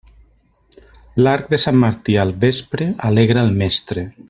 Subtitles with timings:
[1.25, 4.09] L'arc de Sant Martí al vespre alegra el mestre.